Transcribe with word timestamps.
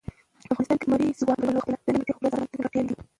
افغانستان 0.51 0.77
د 0.79 0.83
لمریز 0.87 1.15
ځواک 1.21 1.39
له 1.41 1.45
پلوه 1.45 1.61
خپله 1.61 1.77
ځانګړې 1.85 1.99
او 1.99 2.05
پوره 2.21 2.29
ځانته 2.33 2.53
ځانګړتیاوې 2.59 2.85
لري. 2.89 3.03